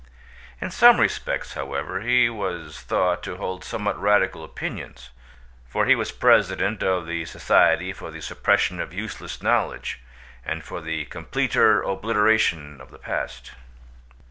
[0.59, 5.11] In some respects, however, he was thought to hold somewhat radical opinions,
[5.67, 10.01] for he was President of the Society for the Suppression of Useless Knowledge,
[10.43, 13.51] and for the Completer Obliteration of the Past.